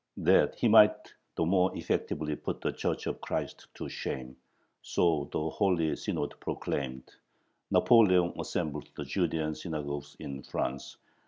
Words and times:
That 0.17 0.55
he 0.55 0.67
might 0.67 1.13
the 1.35 1.45
more 1.45 1.77
effectively 1.77 2.35
put 2.35 2.59
the 2.61 2.71
Church 2.71 3.05
of 3.05 3.21
Christ 3.21 3.67
to 3.75 3.87
shame 3.87 4.35
so 4.81 5.29
the 5.31 5.47
Holy 5.51 5.95
Synod 5.95 6.33
proclaimed 6.39 7.11
Napoleon 7.69 8.33
assembled 8.39 8.89
the 8.95 9.05
Judean 9.05 9.53
Synagogues 9.53 10.17
in 10.19 10.41
France 10.41 10.97